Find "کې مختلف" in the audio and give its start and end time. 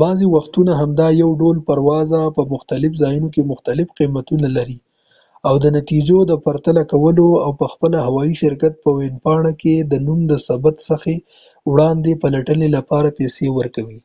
3.34-3.88